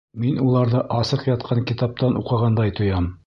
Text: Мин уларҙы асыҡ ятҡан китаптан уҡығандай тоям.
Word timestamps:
Мин 0.21 0.37
уларҙы 0.43 0.81
асыҡ 0.99 1.27
ятҡан 1.31 1.63
китаптан 1.73 2.21
уҡығандай 2.23 2.77
тоям. 2.83 3.15